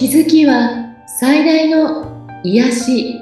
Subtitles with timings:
[0.00, 3.20] 気づきは最大の癒し。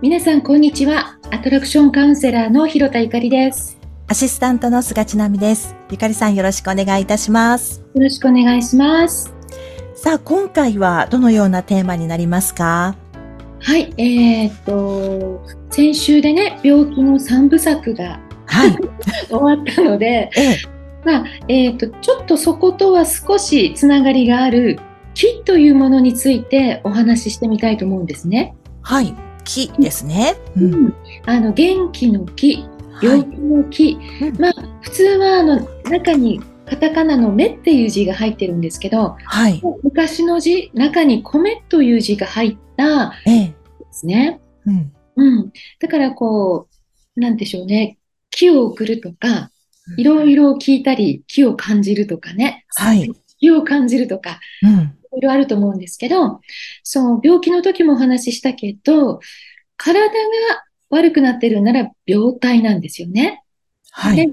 [0.00, 1.16] 皆さんこんにちは。
[1.30, 3.78] アトラクションカウンセラーの広田ゆかりです。
[4.08, 5.76] アシスタントの菅千奈美です。
[5.92, 7.80] ゆかりさんよろしくお願いいたします。
[7.94, 9.32] よろしくお願いします。
[9.94, 12.96] さあ今回はどのようなテーマになりますか？
[13.60, 18.18] はい、えー、っと先週でね病気の三部作が
[18.52, 18.76] はい、
[19.28, 20.56] 終わったので、ええ。
[21.04, 24.78] まあえーと、ちょっとそことは少しつながりがある
[25.14, 28.54] 木というものについてお話ししてみたいと思うんですね。
[28.82, 30.36] はい、木ですね。
[30.56, 30.94] うん、
[31.26, 32.64] あの元気の木、
[33.02, 43.54] 病気の木、はい、まあ普通はあの中にカタカナの目っていう字が入ってるんですけど、はい、昔の字中に米という字が入ったで
[43.90, 44.40] すね。
[44.66, 46.68] ええ、うん、うん、だからこ
[47.16, 47.98] うなんでしょうね
[48.42, 49.52] 木を送るとか、
[49.96, 52.64] いろいろ聞いたり、木を感じるとかね。
[52.74, 53.12] はい。
[53.38, 54.70] 木を感じるとか、うん。
[54.70, 54.74] い
[55.12, 56.40] ろいろあると思うんですけど、
[56.82, 59.20] その病気の時もお話ししたけど、
[59.76, 60.10] 体が
[60.90, 63.44] 悪くなってるなら病態なんですよね。
[63.92, 64.16] はい。
[64.16, 64.28] で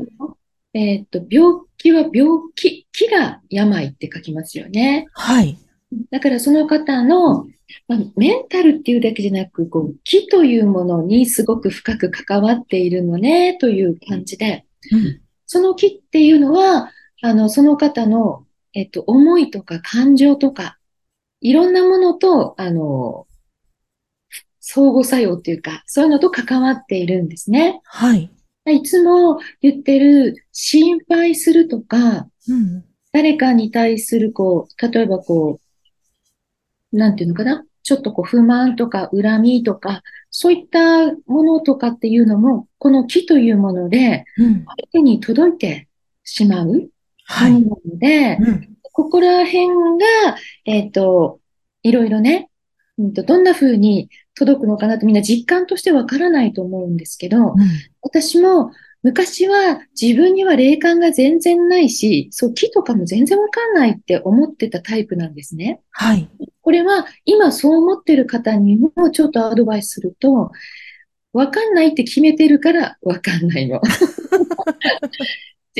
[0.74, 5.08] えー、っと、病気は病気、気が病って書きますよね。
[5.14, 5.58] はい。
[6.12, 7.48] だからその方の
[7.88, 20.78] まあ、メンタルっていうだけじゃなく、こう、気というものにすごく深く関わっているのね、という感じで、うん、その気っていうのは、あの、その方の、えっと、思いとか感情とか、
[21.42, 23.28] いろんなものと、あの、
[24.60, 27.82] 相互作用っていうか、そういうのと関わっているんですね。
[27.84, 28.32] はい。
[28.68, 35.69] いつも言ってる、心配するとか、うん、誰かに対する、こう、例えばこう、
[36.92, 37.66] なんていうのかな？
[37.84, 45.88] ちょっとこう不満とか恨みとか、そういったものとかっていうのも、この木というもので、相手に届いて
[46.24, 49.76] しまうものなので、うん、ここら辺が、
[50.66, 51.40] えっ、ー、と、
[51.82, 52.50] いろいろね、
[52.98, 57.56] どんな風に届くのかなとみんな実感としてわからないと思うんですけど、うん、
[58.02, 65.82] 私も昔は自分には霊感が全然ないし、そう、木とかも全然わかんないって思ってたタイプなんですね。
[65.92, 66.30] はい。
[66.62, 70.52] これは今そう思ってる方にもちょっとアドバイスすると、
[71.32, 73.80] わかんないって決めてるからわかんないの。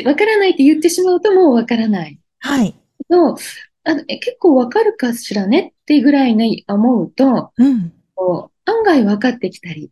[0.06, 2.20] わからないって言ってしまうともうわからない。
[2.40, 2.76] はい。
[3.10, 3.36] の
[3.84, 7.92] あの結構わかるかしらねってぐらいに思うと、うん、
[8.66, 9.90] 案外分かってきたり、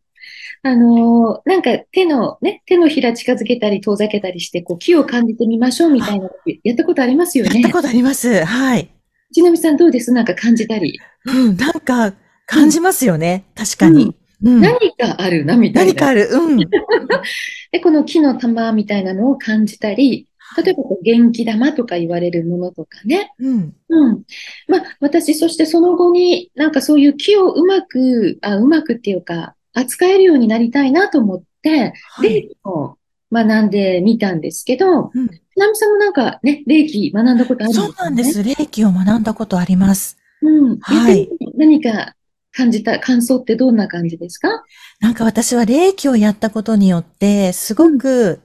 [0.63, 6.29] あのー、なんか手のね、手のひら近づけたり遠ざけたりして、こう、木を感じてみましょうみたいな
[6.63, 7.61] やったことありますよね。
[7.61, 8.43] やったことあります。
[8.43, 8.89] はい。
[9.33, 10.11] ちなみさんどうです？
[10.11, 10.99] なんか感じたり。
[11.25, 12.13] うん、なんか
[12.45, 13.45] 感じますよね。
[13.57, 14.15] うん、確かに。
[14.43, 15.91] うん、何かあるな、みたいな。
[15.93, 16.29] 何かある？
[16.31, 16.57] うん。
[17.71, 23.33] で、この木の玉みたいなのを感じたり、例えばこう元気玉とか言われるものとかね。
[23.39, 23.75] うん。
[23.89, 24.23] うん。
[24.69, 32.97] まあ、私、そしてその後になんかそういう木をうまく、あ、うまくっていうか、扱えるようになりたいなと思って、はい、霊気を
[33.31, 38.43] 学んでみたんですけど、うん、なみさんもなんかね、霊気学んだことあるんですか、ね、そうなんです。
[38.43, 40.17] 霊気を学んだことあります。
[40.41, 40.77] うん。
[40.79, 41.29] はい。
[41.55, 42.15] 何か
[42.51, 44.63] 感じた感想ってどんな感じですか？
[44.99, 48.39] なんか私は霊気をやったことによって、すごく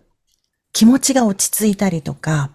[0.72, 2.50] 気持ちが落ち着いたりとか、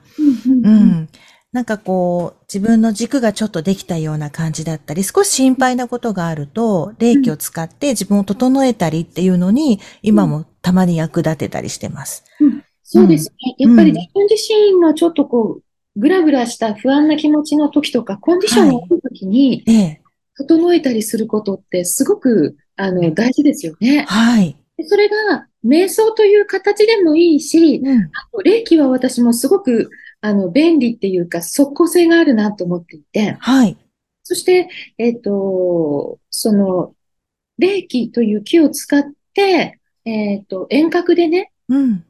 [0.45, 1.09] うん、うん、
[1.53, 12.25] なんかこう、自分の軸がちょっとできたような感じだったり、少し心配なことがあると、霊気を使って自分を整えたりっていうのに、今もたまに役立てたりしてます。
[12.41, 13.55] うん、そうですね。
[13.59, 19.63] やっぱり自分自身のちょっとこう、ぐらぐらした不安な気持ちの時とか、コンディションがある時に、
[20.37, 24.05] 整えたりすることってすごく、あの、大事ですよね。
[24.07, 24.57] はい。
[24.83, 29.89] それが、瞑想という形でもいいし、うん、あと霊気は私もすごく
[30.21, 33.77] あの、便利っていうか、即効性があるなと思っていて、はい。
[34.23, 36.93] そして、えっ、ー、と、その、
[37.57, 42.03] 霊気という木を使って、えっ、ー、と、遠隔でね、うん。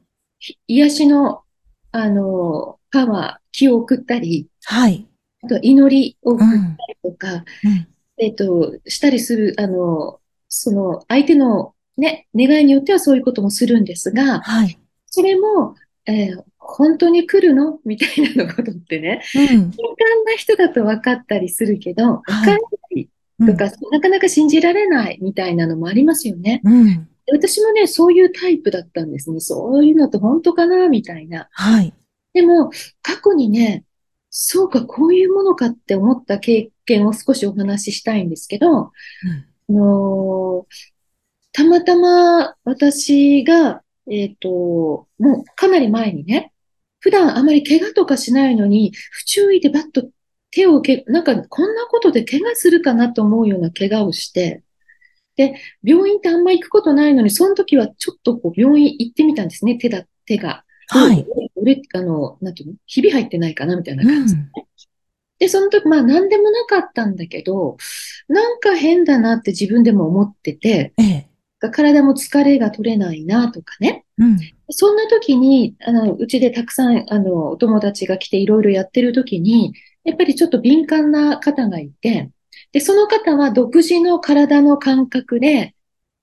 [0.68, 1.44] 癒しの、
[1.92, 5.08] あの、パワー、気を送ったり、はい。
[5.44, 7.88] あと、祈りを送ったりとか、うんうん、
[8.18, 14.78] えっ、ー、と、したりする、あの、その、相手のね、願いによってはそういうこともするんですが、はい。
[15.08, 17.80] それも、えー、本当に来るの？
[17.86, 19.72] みたいなのことってね、うん、敏感
[20.26, 22.60] な人だと分かったりするけど、分からな
[22.96, 23.10] い
[23.48, 26.62] とか、うん、なかなか信じられないみたいなのもありますよね。
[26.64, 29.40] うん、私もね、そういうタイプだったんですね。
[29.40, 30.90] そういうのって本当かな？
[30.90, 31.48] みたいな。
[31.52, 31.94] はい。
[32.34, 32.70] でも、
[33.02, 33.86] 過去にね、
[34.30, 38.92] そうか、こういうものかって思った経験を少しお話ししたいんですけど、あ
[39.70, 40.76] のー、
[41.54, 46.52] たまたま私が、えっ、ー、と、もうかなり前にね、
[47.08, 50.10] 普段あまり怪我とかしないのに、不注意でバッと
[50.52, 54.62] 手をけ、なんかこんなことで怪我するかなと思うような怪我をして、
[55.38, 60.66] で、病院ってあんま行くことないのに、その時はちょっとこう病院行ってみたんですね、手だ、手が。
[60.90, 61.26] はい。
[61.56, 62.76] 俺、あの、なんていうの？
[62.88, 64.52] ひび入ってないかなみたいな感じで、うん、
[65.40, 67.78] で、その時、まあ何でもなかったんだけど、
[68.28, 74.06] なんか変だなって自分でも思ってて、ええ、体も疲れが取れないなとかね。
[74.20, 74.40] うん、
[74.70, 79.74] そんな時に、あの、うちでたくさん、あの、お友達が来ていろいろやってる時に、
[80.04, 82.32] やっぱりちょっと敏感な方がいて、
[82.72, 85.76] で、その方は独自の体の感覚で、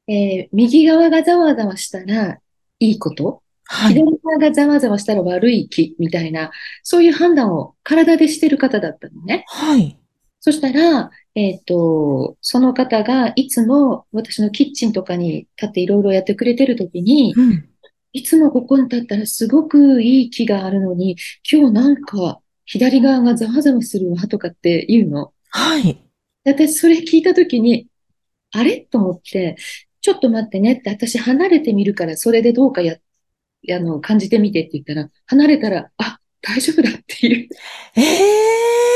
[0.06, 2.38] えー、右側がざわざわしたら
[2.78, 6.50] いいこと、はい、左側がざわざわしたら悪い気みたいな、
[6.82, 9.44] そういう判断を体でしてる方だったのね。
[9.48, 9.98] はい。
[10.40, 17.69] そしたら、えっ、ー、と、その方がいつも私のキッチンとかに立っていろいろやってくれてるときに、うん、
[18.12, 21.16] いつもここに立ったらすごくいい気があるのに、
[21.50, 25.32] 今日なんか左側がざわざわするわとかって言うの。
[25.50, 26.00] はい。
[26.44, 27.88] 私それ聞いたときに、
[28.52, 28.81] あれ？
[28.81, 29.56] と思って、
[30.00, 32.96] ちょっと待ってねって私離れてみるからそれでどうかや、
[33.70, 37.48] あの、感じてみてって言ったら、離れたら、あ、大丈夫だっていう。
[37.96, 38.94] ええー、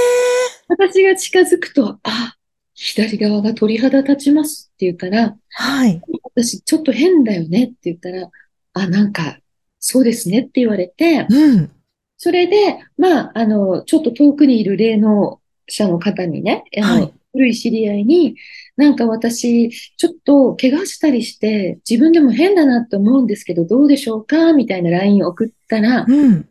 [0.69, 2.37] 私が近づくと、あ、
[2.75, 6.00] 左側が鳥肌立ちますって言ったら、はい。
[6.23, 8.31] 私ちょっと変だよねって言ったら、
[8.75, 9.38] あ、なんか、
[9.81, 11.70] そうですねって言われて、うん。
[12.17, 18.37] それで、まあ、あの、ちょっと遠くにいる霊能者の方にね、はい、古い知り合いに、
[18.76, 26.49] なんか私、ちょっと怪我したりして、自分でも変だなって思うんですけど、どうでしょうかみたいな LINE を送ったら、うん、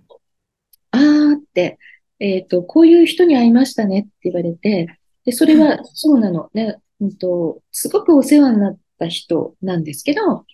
[0.92, 1.80] あーって、
[2.20, 4.88] えっ、ー、と、こういう人に会いましたねって言われて、
[5.26, 10.46] で、それは、そうなのね、うんと、すごくお世話になった人なんですけど、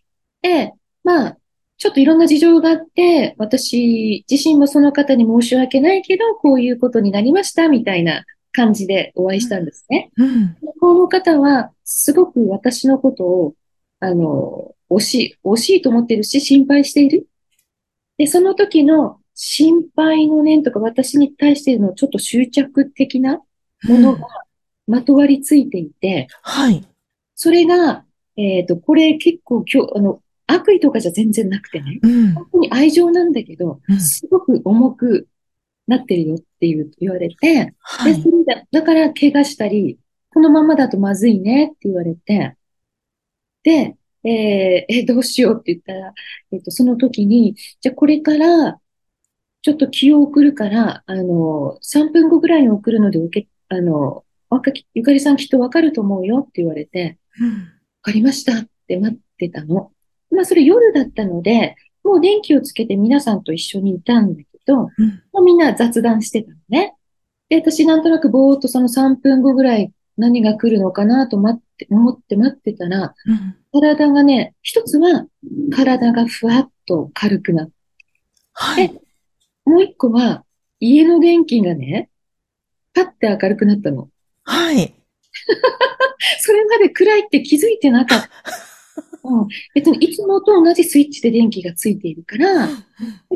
[0.42, 0.74] で、
[1.04, 1.38] まあ、
[1.78, 10.12] ちょっといろんな事情があって、私自身もその方に申し訳ないけど、こういうことになりました、みたいな感じでお会いしたんですね。
[10.18, 13.56] うん、この方は、すごく私のことを、
[14.00, 17.28] あの、惜しい、惜しいと思ってるし、心配している。
[18.18, 23.42] で、その時の心配の念とか私に対してのちょっと執着的な
[23.84, 24.28] ものが
[24.88, 26.86] まとわりついていて、はい。
[27.36, 28.06] それが、
[28.38, 35.28] えっ、ー、と、これ結構今日、あの、悪意とかじゃ全然なくてね、うん、本当に愛情なんだけど、すごく重く
[35.88, 40.00] なってるよっていう言われて、はい、でそれだだから怪我したり、
[40.34, 42.56] このままだとまずいねって言われて、
[43.64, 43.96] で、
[44.26, 46.14] えー、えどうしようって言ったら、
[46.52, 48.80] えっ、ー、と、その時に、じゃあこれから、
[49.64, 57.68] ちょっと気を送るから、あの、3分後ぐらいに送るので受け、あの、若き、ゆかりさんきっとわかると思うよって言われて、わ、うん、
[58.02, 59.92] かりましたって待ってたの。
[60.32, 66.96] まあ、それ夜だったので、もう電気をつけて皆さんと一緒にいたんだけど、うん、もうみんな雑談してたのね。
[67.48, 75.26] で、私なんとなくぼーっとその3分後ぐらい何が来るのかなと待って、思って待ってたら、うん、体がね、一つは
[75.74, 77.74] 体がふわっと軽くなって、
[78.54, 79.03] はい、
[79.74, 80.44] もう一個は
[80.80, 82.12] 家の電気がね、
[82.94, 84.10] パッて明るくなったの。
[84.44, 84.94] はい。
[86.42, 88.30] それまで暗いって気づいてなかった。
[89.26, 92.78] うん、別にいつもと同じスイッチで電気がついているから、だ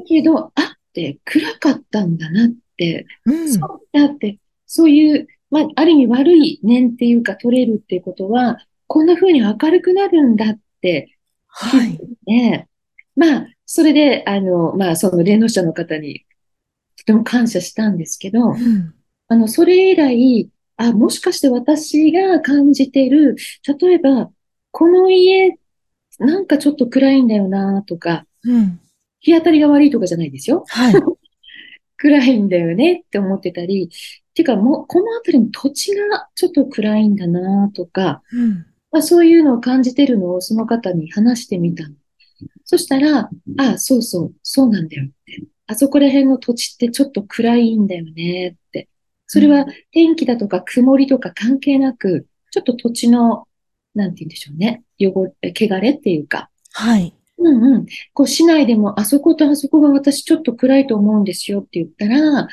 [0.07, 0.53] けど、あっ
[0.93, 11.99] て暗かったんだなって、うん、そうだって、そういう、まあ、ある意味悪い念っていうか取れるっていうことは、こんな風に明るくなるんだって、はい。
[12.27, 12.67] ね、
[13.15, 16.26] まあ、それで、あの、まあ、その霊能者の方に、
[16.97, 18.93] とても感謝したんですけど、うん、
[19.27, 23.35] あの、それ以来、あ、もしかして私が感じてる、
[23.79, 24.31] 例えば、
[24.71, 25.57] この家
[26.19, 28.79] なんかちょっと暗いんだよなとか、うん、
[29.19, 30.63] 日当たりが悪いとかじゃないですよ。
[30.67, 30.93] はい。
[31.97, 33.89] 暗いんだよねって思ってたり、
[34.35, 41.85] てかもう、この辺りの土地がちょっと暗いんだなとか、うん、まあ、そういうのを感じてるのをその方に話してみた
[42.65, 45.43] そしたら、ああ、そうそう、そうなんだよって。
[45.67, 48.89] あそこら辺の土地ってちょっと暗いんだよねって。
[49.27, 53.47] それは天気だとか曇りとか関係なく、ちょっと土地の
[53.97, 54.83] なんて言うんでしょうね。
[54.99, 56.49] 汚れ、汚れっていうか。
[56.73, 57.13] はい。
[57.39, 57.85] うんうん。
[58.13, 62.49] こう、市内でも、あそことあそこが私ちょっと暗いと思うんですよって言ったら、あ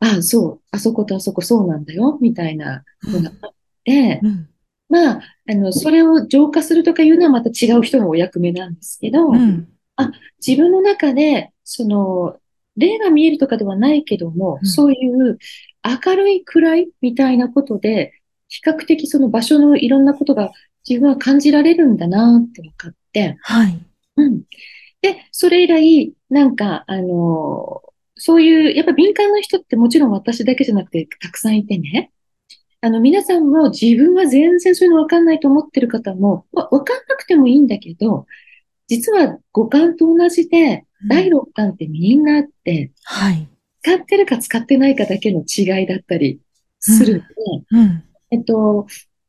[0.00, 3.54] あ、そう、あそことあそこそうなんだよ、みたいなのがあっ
[3.84, 4.48] て、うん、
[4.88, 10.12] まあ、あの、それを浄化するとかいうのはまた違う人のお役目なんですけど、うん、あ、
[10.46, 12.36] 自分の中で、その、
[12.76, 15.38] 霊が見えるとかではないけども、うん、そういう
[15.84, 18.12] 明るい暗いみたいなことで、
[18.48, 20.52] 比較的その場所のいろんなことが
[20.88, 23.78] 自分は感じられるんだなって分かって、はい。
[24.16, 24.42] うん。
[25.00, 27.82] で、それ以来、なんか、あの、
[28.16, 32.10] そういう、やっぱ敏感な人ってもちろん私だけじゃなくてたくさんいてね。
[32.80, 38.26] あの、皆さんも自分は全然そういうのわかんないと思ってる方も、わ、わかんなくてもいいんだけど、
[38.88, 43.48] 実は五感と同じで、第六感ってみんなあって、はい。
[43.82, 46.40] 使ってるか使ってないかだけの違いだったり
[46.78, 47.24] する
[47.70, 48.86] うん、うん、えっと、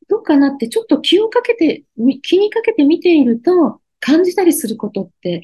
[0.08, 1.84] どうかなってちょっと気をかけて、
[2.22, 5.44] 気にかけて見ていると感じたりすることって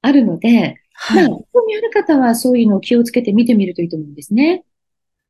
[0.00, 4.64] あるので、はい、まあ、興味ある方はそういうのを気をつけて見てみるといいと思うんですね。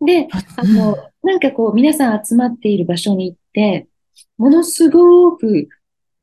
[0.00, 3.88] で、あの、なんかこう、皆さん集まっている場所に行って、
[4.36, 5.68] ものすごく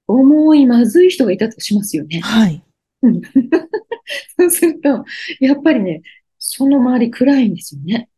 [0.07, 2.21] 重い、まずい人がいたとしますよね。
[2.21, 2.63] はい。
[4.37, 5.03] そうすると、
[5.39, 6.01] やっぱりね、
[6.37, 8.09] その周り暗いんですよね。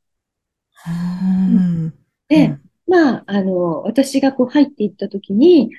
[2.29, 5.72] で、まあ、あの、私がこう入っていった時に、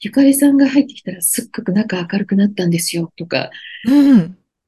[0.00, 3.50] ゆかりさんが入ってきたらすっごく仲明るくなったんですよ、とか、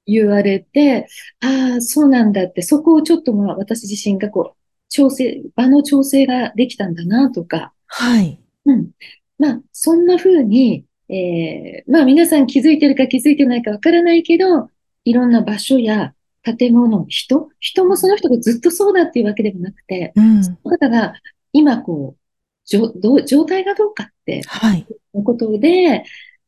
[0.07, 1.07] 言われて、
[1.41, 7.73] ああ、そうなんだって、そこをちょっとまあ私自身がこう、調整、場の調整ができたんだな、とか。
[7.87, 8.41] はい。
[8.65, 8.91] うん。
[9.39, 14.69] まあ、そんな風に、えー、まあ皆さん気づいてるか気づいてないかわからないけど、
[15.09, 16.13] いろんな場所や
[16.43, 21.15] 建物、人、人もその人がずっとそうだっていうわけではなくて、うん、その方が
[21.53, 22.19] 今こう、
[22.67, 24.87] 状態がどうかって、はい。
[25.15, 26.05] のことで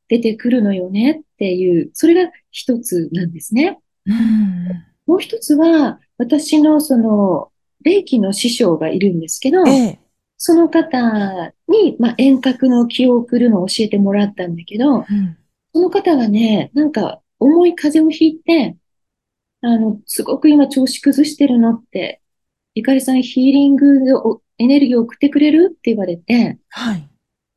[0.08, 3.78] 出てくるのよねっていう、それが一つなんですね。
[4.06, 4.68] うん、
[5.06, 7.50] もう一つは、私のその、
[7.82, 9.98] 霊気の師匠がいるんですけど、ええ、
[10.36, 15.38] その方に、まあ、遠隔の気を送るのを教えてもらったんだけど、うん、
[15.72, 18.76] その方がね、なんか重い風邪をひいて、
[19.62, 22.20] あの、すごく今調子崩してるのって、
[22.74, 27.08] ゆかりさんヒーリングのエネルギーを送ってくれるって言われて、はい。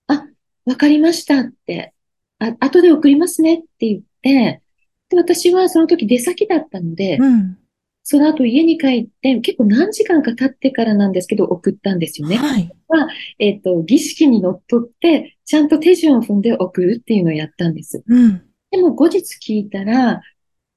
[0.07, 0.25] あ、
[0.65, 1.93] わかりましたって、
[2.39, 4.61] あ、後で送りますねって言って、
[5.09, 7.57] で、私はその時出先だったので、うん、
[8.03, 12.35] その後家に帰って、結構何時間か経ってからなんですけど、送ったんですよね。
[12.35, 12.69] はい。
[12.87, 13.07] は、
[13.39, 18.03] えっ、ー、と、儀式にのっとって、ちゃんと手順を踏んで送るっていうのをやったんです。
[18.05, 18.43] うん。
[18.73, 20.23] でも後日聞いたら、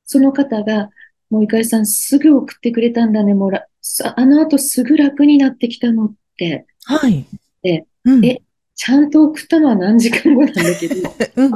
[0.04, 0.90] その方が、
[1.30, 6.66] もういかりさんすぐ送ってくれたんだね、もうあの後すぐ楽になってきたのって。
[6.84, 7.24] はい。
[7.62, 8.42] で、うん、え、
[8.74, 10.94] ちゃんと送ったのは何時間後なんだけど。
[11.36, 11.50] うん。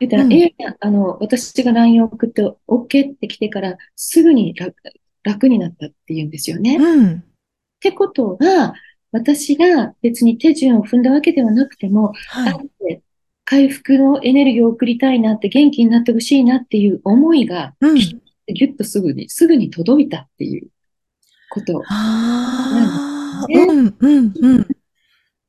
[0.00, 4.74] 言ったら、うん、え、あの、私が LINE を送って OK って来てから、すぐに楽
[5.22, 6.76] 楽になったって言うんですよね。
[6.76, 7.14] うん。
[7.14, 7.22] っ
[7.78, 8.74] てことは、
[9.12, 13.00] 私が別に手順を踏んだわけではなくても、はい、
[13.46, 20.68] 回復のエネルギーを送りたいなって、元気になってほしいなっていう思いが、うん、ギュッとすぐに、すぐに届いたっていう
[21.50, 23.64] ことなんですね。
[23.64, 24.66] うん、うん、うん。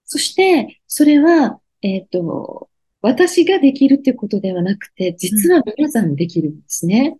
[0.06, 2.70] そして、それは、えっ、ー、と、
[3.02, 7.18] 私ができるってことではなくて、実は皆さんできるんですね。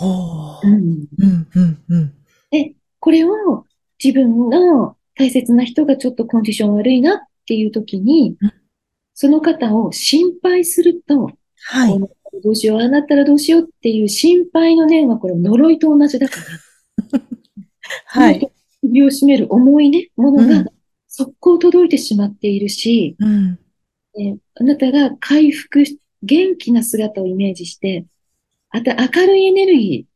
[0.00, 0.04] う
[0.68, 2.14] ん、うん、うん、うん。
[2.52, 3.64] で、これを
[4.02, 8.36] 自分の大切な人がちょっとコンディション悪いなっていう時に、
[9.20, 11.30] その方を心配すると、
[11.66, 12.00] はい。
[12.42, 16.36] どうしよう、ああなったらどうしようっていう心配の念はこれ呪いと同じだか
[17.12, 17.20] ら。
[18.06, 18.50] はい。
[18.80, 20.72] 首を絞める重いね、ものが、
[21.06, 23.58] 速攻届いてしまっているし、うん、
[24.18, 25.84] えあなたが回復、
[26.22, 28.06] 元気な姿をイメージして、
[28.70, 30.06] あと明るいエネルギ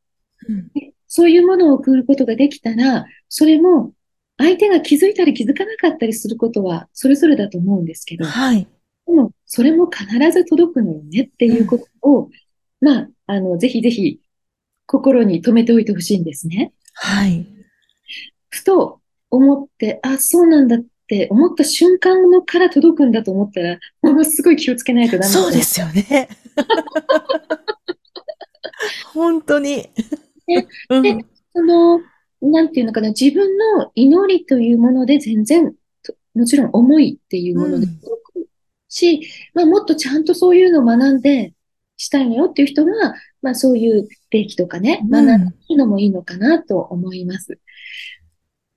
[0.48, 0.70] ー、うん、
[1.08, 3.92] そういうものを送ることができたら、それも
[4.38, 8.66] 相手が気づいたり気づかなかったりすることはそれぞれだと思うんですけど、はい。
[9.06, 12.30] でも、それも必ず届くのよねっていうことを、うん、
[12.80, 14.20] まあ、あの、ぜひぜひ
[14.86, 16.72] 心に留めておいてほしいんですね。
[16.94, 17.46] はい。
[18.48, 26.28] ふと思って、あ、そうなんだって思った瞬間のから届くんだと思ったら、ものすごい気をつけないとダメそうですよね。
[29.12, 29.88] 本当に。
[30.46, 30.62] で、
[31.02, 32.00] でその、
[32.40, 35.74] なんていうのかな、自分の祈りというもので全然、
[36.34, 38.48] もちろん思いっていうもので届く
[38.94, 39.22] し、うん、
[39.54, 41.52] まあもっとちゃんとそういうのを学んで
[41.96, 45.26] したいのよっていう人は、まあそういう定期とかね、学
[45.68, 47.58] ぶのもいいのかなと思います。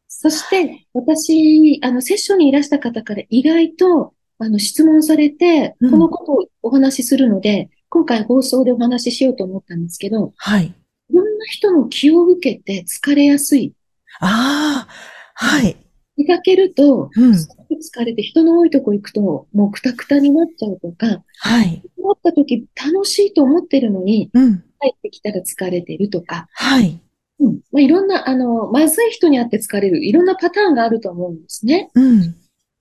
[0.08, 10.74] そして、私、あの、セッションにいらした方から意外と、あの、質問されて、このことをお話しするので、うん、今回放送でお話ししようと思ったんですけど、はい。
[11.10, 13.74] いろんな人の気を受けて疲れやすい。
[14.20, 15.78] ああ、はい。
[16.18, 21.84] 出かけると、うん、疲れて人の多いとこ行くと、もうくたくたになっちゃうとか、はい。
[21.98, 27.00] なった時楽しいと思ってるのに、うん、帰ってきたら疲れてるとか、はい。
[27.40, 27.60] うん。
[27.72, 31.92] まあ、いろんな、あの、まずい人に会って疲れる、いろんなパターンがあると思うんですね。
[31.94, 32.36] うん。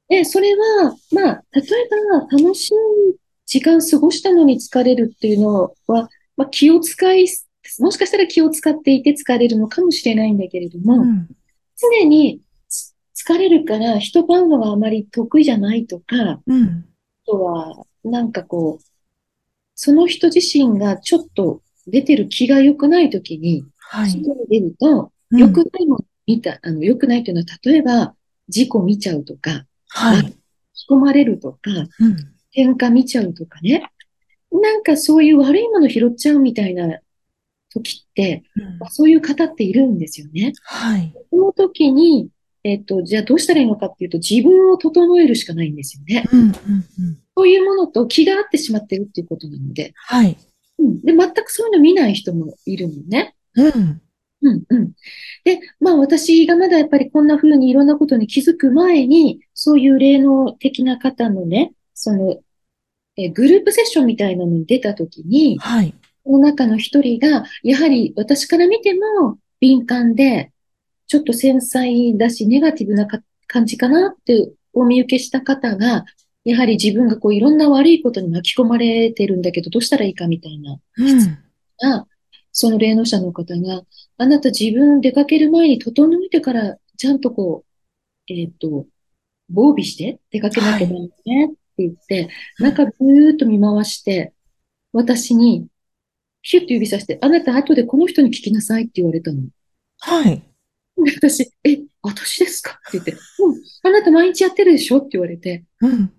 [0.09, 1.65] で、それは、まあ、例え
[2.11, 2.75] ば、楽しい
[3.45, 7.27] 時間過ごしたのに疲れるっていうのは、まあ、気を使い
[7.81, 11.29] もしかしたら気を使っていて疲れるのかもしれないんだけれども、うん、
[11.77, 12.41] 常に
[13.17, 16.85] 疲れるから人と会うのがあまり得意じゃないとか、うん、
[17.25, 18.85] あとは、なんかこう、
[19.75, 28.15] その人自身がちょっと出てる気が良くないときに、はい、外に出ると、良くないもの見た、あの、良くないというのは、例えば、
[28.49, 30.19] 事故見ちゃうとか、はい。
[30.19, 30.33] 引
[30.75, 31.59] き込まれるとか、
[32.01, 33.91] うん、喧嘩見ちゃうとかね。
[34.53, 37.01] なんかそういう悪いもの拾っちゃうみたいな
[37.71, 40.53] 時って、うん、そういう方っているんですよね。
[40.63, 41.13] はい。
[41.31, 42.29] その時に、
[42.67, 46.25] えっ、ー、と、じゃあどうしたらいいのかっていうと、自分を整えるしかないんですよね。
[46.33, 46.53] うんうんうん、
[47.37, 49.93] そういうものと気が合ってしまってるっていうことなので。
[49.95, 50.37] はい。
[50.81, 53.37] うん、で、全くそういうの見ない人もいるのね。
[53.55, 54.01] うん。
[54.43, 54.93] うんうん。
[55.45, 62.41] で、まあ私がまだやっぱりこんな風にいろんなことに気づく前に、そういう霊能的な方のね、その、
[63.17, 65.95] えグループセッションみたいなのに出たときに、はい。
[66.25, 70.51] その中の一人が、やはり私から見ても敏感で、
[71.07, 73.07] ちょっと繊細だし、ネガティブな
[73.47, 76.05] 感じかなってお見受けした方が、
[76.45, 81.41] やはり自分がこういろんな悪いことに巻き込まれてるんだけど、どうしたらいいかみたいな、うん、
[82.53, 83.83] その霊能者の方が、
[84.19, 88.87] あなた自分出かける前に整えてから、ちゃんとこう、えっ、ー、と、
[89.49, 94.33] 防備して出かけなきゃダメねって言って、はい、中ブーっと見回して、
[94.93, 95.67] 私に、
[96.43, 99.43] ヒュッと指さして、あなた後でこの人に聞きなさいって言われたの。
[99.99, 100.43] はい。
[100.97, 102.81] 私、え、私ですか？
[102.89, 103.19] って言って、うん、
[103.83, 104.99] あなた毎日やってるでしょ？
[104.99, 106.11] って言われて、うん、っ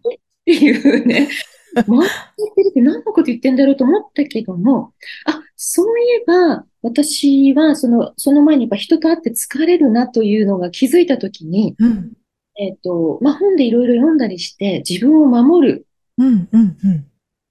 [0.45, 1.29] ていうね、
[1.87, 2.11] 毎日や
[2.51, 4.93] ってるって何のこと言ってんだろうと思ったけども、
[5.25, 12.13] あ、そういえば、私は、その、その前にやっぱ人と会って疲れるなというのが気づいたときに、うん、
[12.59, 15.87] えっ、ー、と、まあ、本でいろいろ読んだりして、自分を守る。
[16.17, 17.07] うんうんうん。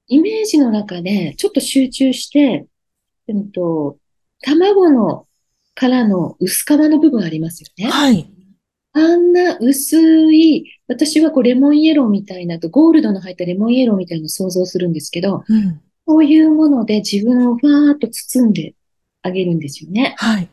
[0.09, 2.67] イメージの中で、ちょっと集中して、
[3.29, 3.99] えっと、
[4.43, 5.27] 卵の
[5.77, 7.91] からの薄皮の部分ありますよね。
[7.91, 8.29] はい。
[8.93, 18.75] あんな薄い、私はこうレモンイエローみたいなと、ゴールドの入ったレモンイエローみたいなのを想像するんですけど、うん、こういうもので自分をふわーっと包んで
[19.21, 20.15] あげるんですよね。
[20.17, 20.49] はい。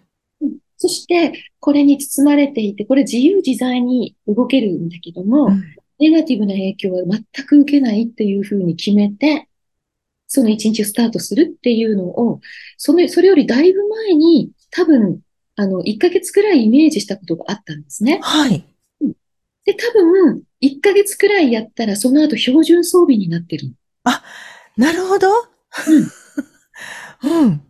[0.76, 1.32] そして、
[1.62, 5.64] これに包まれていて、これ自由自在に動けるんだけども、うん、
[6.00, 9.48] ネガティブな影響は全く受けないっていうふうに決めて、
[10.28, 12.42] その一日をスタートするっていうのを、
[12.78, 15.20] その、それよりだいぶ前に多分、
[15.56, 18.20] あの、1ヶ月くらいイメージしたことがあったんですね。
[18.24, 18.66] はい。
[19.66, 23.74] で、多分、1ヶ月くらいやったら、その後標準装備になってる。
[24.04, 24.24] あ、
[24.76, 25.30] なるほど。
[27.22, 27.46] うん。
[27.46, 27.62] うん。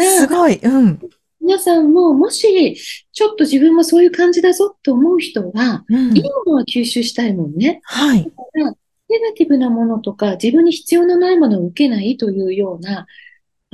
[0.00, 0.60] すごい。
[0.62, 1.00] うん。
[1.40, 2.76] 皆さんも、もし、
[3.12, 7.80] ちょっと自分もそういう感じだぞと思う人は、うん、いいものは吸収したいもんね。
[7.84, 8.24] はい。
[8.24, 8.74] だから
[9.08, 13.06] ネガティブなものとか、自分に必要のないものを受けないというような、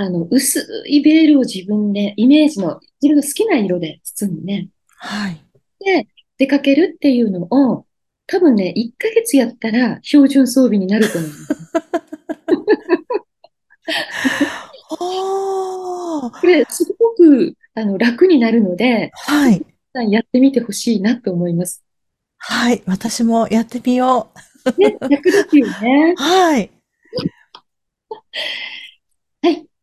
[0.00, 4.68] あの、薄いベールを自分で、イメージの、自分の好きな色で包んでね。
[4.96, 5.38] はい。
[5.84, 6.06] で、
[6.38, 7.84] 出かけるっていうのを、
[8.26, 11.30] 多分ね、1ヶ月やったら標準装備になると思う。
[16.40, 19.62] これ、すごく、あの、楽になるので、はい。
[20.08, 21.84] やってみてほしいなと思います。
[22.38, 22.82] はい。
[22.86, 24.32] 私もやってみよ
[24.64, 24.80] う。
[24.80, 26.14] ね、楽ですよね。
[26.16, 26.70] はい。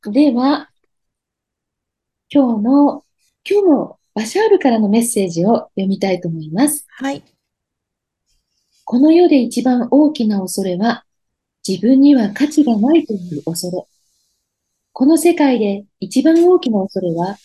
[0.09, 0.69] では、
[2.29, 3.05] 今日の、
[3.49, 6.85] 今日もバシャールからのメッセージを読みたいと思います。
[6.89, 7.23] はい。
[8.85, 11.03] この世で一番大きな恐れは、
[11.67, 13.83] 自分には価値がないという恐れ。
[14.93, 17.37] この世界で一番大きな恐れは、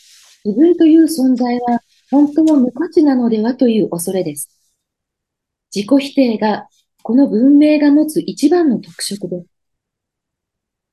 [0.44, 1.80] 自分という存在は
[2.12, 4.48] 本当は無価値なのではという恐れです。
[5.74, 6.68] 自己否定が
[7.02, 9.46] この文明が持つ一番の特色です。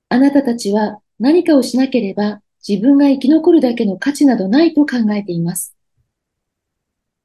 [0.10, 5.76] あなたたちは何かをしなければ自分が生き残るだけの価値などないと考えています。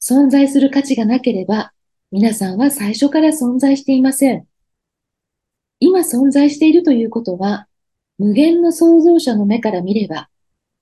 [0.01, 1.73] 存在する価値がなければ
[2.13, 4.47] 皆さんは最初から存在していません。
[5.81, 7.67] 今存在しているということは
[8.19, 10.29] 無限の創造者の目から見れば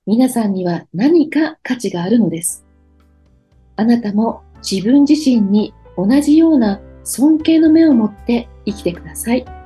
[0.05, 2.65] 皆さんには何か価値があるのです。
[3.75, 9.62] あなたも自分自身に同じような尊敬の目を持って生きてください。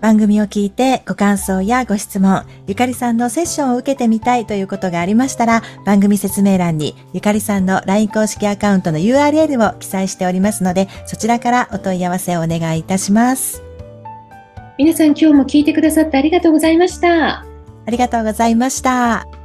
[0.00, 13.62] 番組を聞いてご感想やご質問、ゆかりさんのセッションを受けてみたいということがありましたら、番組説明欄にゆかりさんの LINE 公式アカウントの URL を記載しておりますので、そちらからお問い合わせをお願いいたします。
[14.78, 17.40] 皆さん今日も聞いてくださってありがとうございました。
[17.40, 19.37] ありがとうございました。